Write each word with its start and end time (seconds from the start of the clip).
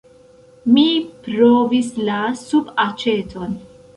Mi 0.77 0.85
provis 1.27 1.91
la 2.09 2.17
subaĉeton. 2.45 3.57